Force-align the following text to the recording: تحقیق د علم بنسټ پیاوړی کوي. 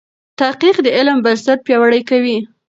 تحقیق 0.39 0.77
د 0.85 0.87
علم 0.97 1.17
بنسټ 1.25 1.59
پیاوړی 1.65 2.01
کوي. 2.09 2.37